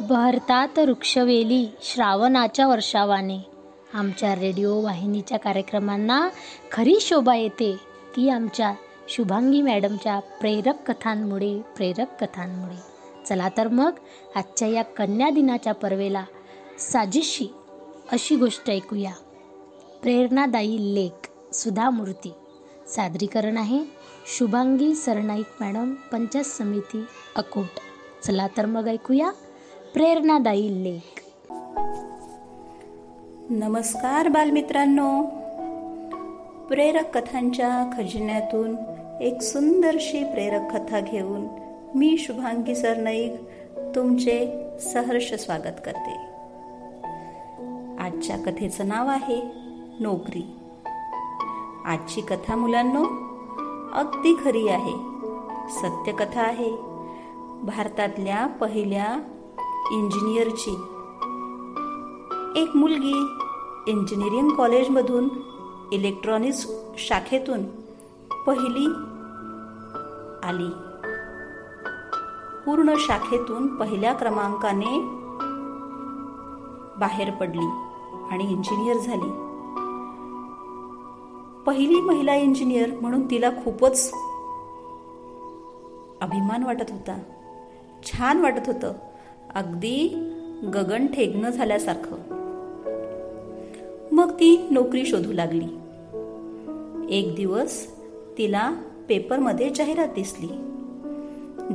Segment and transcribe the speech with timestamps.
[0.00, 3.38] बहरतात वृक्षवेली श्रावणाच्या वर्षावाने.
[3.94, 6.28] आमच्या रेडिओ वाहिनीच्या कार्यक्रमांना
[6.72, 7.76] खरी शोभा येते.
[8.16, 8.74] ती आमच्या
[9.08, 12.76] शुभांगी मॅडमच्या प्रेरक कथांमुळे प्रेरक कथांमुळे.
[13.26, 13.92] चला तर मग
[14.34, 16.24] आजच्या या कन्या दिनाच्या पर्वेला
[16.78, 17.54] साजिशी
[18.12, 19.12] अशी गोष्ट ऐकूया.
[20.02, 22.32] प्रेरणादायी लेख सुधा मूर्ती
[22.88, 23.78] सादरीकरण आहे
[24.38, 27.04] शुभांगी सरनाईक मॅडम पंचायत समिती
[27.36, 27.66] अकोट.
[28.26, 29.30] चला तर मग ऐकूया
[29.94, 31.22] प्रेरणादायी लेख.
[33.50, 35.22] नमस्कार बालमित्रांनो.
[36.68, 38.76] प्रेरक कथांच्या खजिन्यातून
[39.20, 41.46] एक सुंदरशी प्रेरक कथा घेऊन
[41.94, 43.32] मी शुभांगी सरनाईक
[43.94, 46.14] तुमचे सहर्ष स्वागत करते.
[47.98, 49.42] आजच्या कथेचं नाव आहे
[50.00, 50.56] नोकरी.
[51.84, 53.04] आजची कथा मुलांनो
[53.92, 54.96] अगदी खरी आहे.
[55.70, 56.70] सत्यकथा आहे.
[57.62, 59.18] भारतातल्या पहिल्या
[59.90, 60.70] इंजिनियरची
[62.60, 63.26] एक मुलगी
[63.86, 65.28] इंजिनिअरिंग कॉलेजमधून
[65.92, 66.66] इलेक्ट्रॉनिक्स
[66.98, 67.64] शाखेतून
[68.46, 68.86] पहिली
[70.48, 70.70] आली.
[72.66, 75.00] पूर्ण शाखेतून पहिल्या क्रमांकाने
[77.00, 77.70] बाहेर पडली
[78.30, 79.30] आणि इंजिनियर झाली.
[81.66, 84.12] पहिली महिला इंजिनियर म्हणून तिला खूपच
[86.20, 87.18] अभिमान वाटत होता.
[88.04, 88.92] छान वाटत होतं.
[89.54, 90.08] अगदी
[90.74, 92.16] गगन ठेगणं झाल्यासारखं.
[94.12, 95.64] मग ती नोकरी शोधू लागली.
[97.18, 97.86] एक दिवस
[98.38, 98.72] तिला
[99.08, 100.46] पेपरमध्ये जाहिरात दिसली.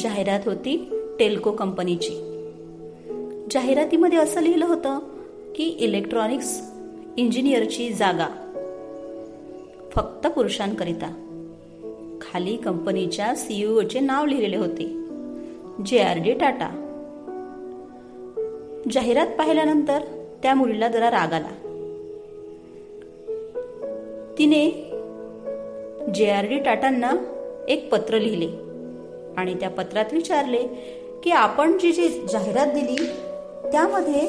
[0.00, 2.12] जाहिरात होती टेल्को कंपनीची.
[3.50, 4.98] जाहिरातीमध्ये असं लिहिलं होतं
[5.54, 6.60] की इलेक्ट्रॉनिक्स
[7.16, 8.28] इंजिनियरची जागा.
[9.92, 11.20] फक्त पुरुषांकरिता.
[12.20, 15.04] खाली कंपनीच्या सीईओचे नाव लिहिलेले होते.
[15.86, 16.83] जे आर डी टाटा.
[18.92, 19.98] जाहिरात पाहिल्यानंतर
[20.42, 21.48] त्या मुलीला जरा राग आला.
[24.38, 24.64] तिने
[26.14, 27.12] जे आर डी टाटांना
[27.68, 28.46] एक पत्र लिहिले
[29.36, 30.62] आणि त्या पत्रात विचारले
[31.22, 32.96] की आपण जी जी जाहिरात दिली
[33.72, 34.26] त्यामध्ये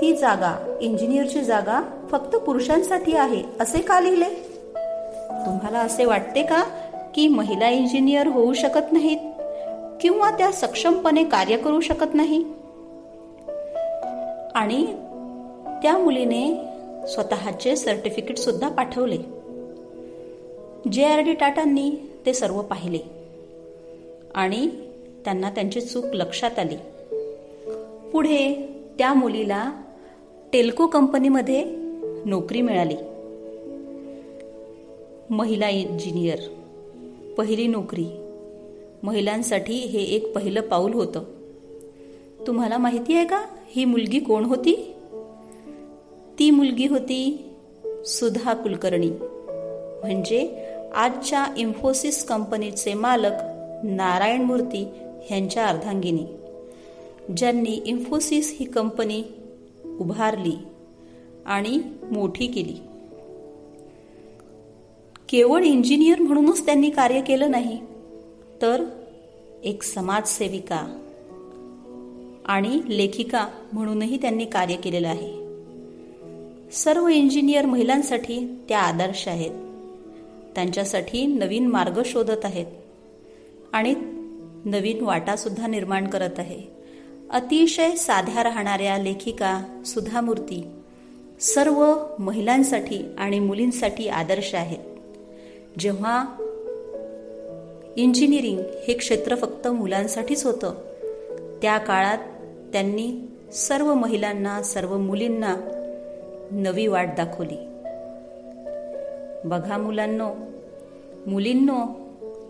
[0.00, 4.28] ती जागा इंजिनियरची जागा फक्त पुरुषांसाठी आहे असे का लिहिले?
[5.46, 6.62] तुम्हाला असे वाटते का
[7.14, 9.18] की महिला इंजिनियर होऊ शकत नाहीत
[10.00, 12.44] किंवा त्या सक्षमपणे कार्य करू शकत नाही?
[14.56, 14.86] आणि
[15.82, 16.54] त्या मुलीने
[17.06, 19.16] स्वतःचे सर्टिफिकेट सुद्धा पाठवले.
[20.92, 21.90] जे आर डी टाटांनी
[22.26, 22.98] ते सर्व पाहिले.
[24.34, 24.68] आणि
[25.24, 26.76] त्यांना त्यांची चूक लक्षात आली.
[28.12, 28.68] पुढे
[28.98, 29.72] त्या मुलीला
[30.52, 31.64] टेल्को कंपनीमध्ये
[32.24, 32.96] नोकरी मिळाली.
[35.30, 36.38] महिला इंजिनियर
[37.38, 38.06] पहिली नोकरी.
[39.02, 41.22] महिलांसाठी हे एक पहिलं पाऊल होतं.
[42.46, 43.42] तुम्हाला माहिती आहे का?
[43.76, 44.94] ही मुलगी कोण होती?
[46.38, 47.50] ती मुलगी होती
[48.06, 49.10] सुधा कुलकर्णी.
[50.00, 53.32] म्हणजे आजच्या इन्फोसिस कंपनीचे मालक
[53.84, 54.88] नारायण मूर्ती
[55.26, 56.24] ह्यांच्या अर्धांगिनी.
[57.36, 59.22] ज्यांनी इन्फोसिस ही कंपनी
[60.00, 60.56] उभारली
[61.46, 61.80] आणि
[62.12, 62.80] मोठी केली.
[65.28, 67.78] केवळ इंजिनियर म्हणूनच त्यांनी कार्य केलं नाही
[68.62, 68.84] तर
[69.64, 71.05] एक समाजसेविका
[72.46, 75.46] आणि लेखिका म्हणूनही त्यांनी कार्य केलेलं आहे.
[76.72, 79.50] सर्व इंजिनियर महिलांसाठी त्या आदर्श आहेत.
[80.54, 82.66] त्यांच्यासाठी नवीन मार्ग शोधत आहेत.
[83.72, 83.94] आणि
[84.64, 86.60] नवीन वाटासुद्धा निर्माण करत आहे.
[87.30, 90.66] अतिशय साध्या राहणाऱ्या लेखिका सुधामूर्ती
[91.40, 94.78] सर्व महिलांसाठी आणि मुलींसाठी आदर्श आहेत.
[95.78, 96.24] जेव्हा
[97.96, 100.74] इंजिनिअरिंग हे क्षेत्र फक्त मुलांसाठीच होतं
[101.62, 102.18] त्या काळात
[102.76, 105.54] त्यांनी सर्व महिलांना सर्व मुलींना
[106.50, 107.56] नवी वाट दाखवली.
[109.48, 110.30] बघा मुलांनो
[111.26, 111.86] मुलींनो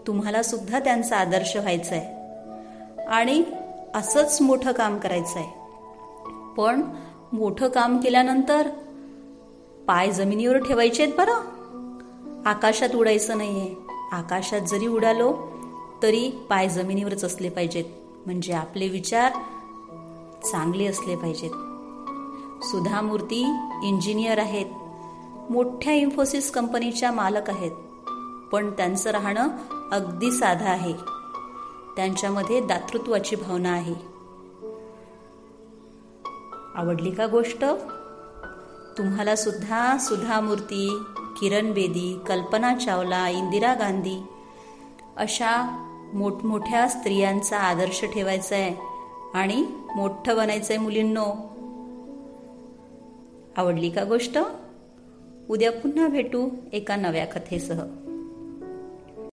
[0.06, 2.06] तुम्हाला सुद्धा त्यांचा आदर्श व्हायचा आहे
[3.06, 3.42] आणि
[3.94, 5.48] असंच मोठं काम करायचं आहे
[6.56, 6.82] पण
[7.32, 8.68] मोठं काम केल्यानंतर
[9.86, 12.42] पाय जमिनीवर ठेवायचे आहेत बरं.
[12.46, 13.74] आकाशात उडायचं नाहीये.
[14.12, 15.36] आकाशात जरी उडालो
[16.02, 17.84] तरी पाय जमिनीवरच असले पाहिजेत.
[18.26, 19.32] म्हणजे आपले विचार
[20.52, 21.50] चांगले असले पाहिजेत.
[22.64, 23.40] सुधा मूर्ती
[23.82, 24.66] इंजिनियर आहेत.
[25.50, 27.70] मोठ्या इन्फोसिस कंपनीच्या मालक आहेत.
[28.52, 29.48] पण त्यांचं राहणं
[29.92, 30.92] अगदी साधं आहे.
[31.96, 33.94] त्यांच्यामध्ये दातृत्वाची भावना आहे.
[36.74, 37.64] आवडली का गोष्ट?
[38.98, 40.98] तुम्हाला सुद्धा सुधा मूर्ती
[41.40, 44.22] किरण बेदी कल्पना चावला इंदिरा गांधी
[45.16, 45.82] अशा
[46.14, 48.95] मोठमोठ्या स्त्रियांचा आदर्श ठेवायचा आहे.
[49.36, 49.64] आणि
[49.96, 51.24] मोठं बनायचंय मुलींनो.
[53.56, 54.38] आवडली का गोष्ट?
[55.50, 58.05] उद्या पुन्हा भेटू एका नव्या कथेसह.